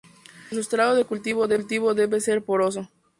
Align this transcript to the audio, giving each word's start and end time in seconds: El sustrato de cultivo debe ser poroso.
El 0.49 0.57
sustrato 0.57 0.95
de 0.95 1.05
cultivo 1.05 1.45
debe 1.47 2.21
ser 2.21 2.43
poroso. 2.43 2.89